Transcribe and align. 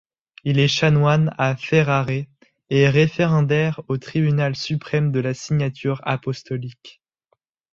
Il 0.43 0.57
est 0.57 0.67
chanoine 0.67 1.31
à 1.37 1.55
Ferrare 1.55 2.09
et 2.71 2.89
référendaire 2.89 3.81
au 3.87 3.99
tribunal 3.99 4.55
suprême 4.55 5.11
de 5.11 5.19
la 5.19 5.35
Signature 5.35 6.01
apostolique. 6.05 7.03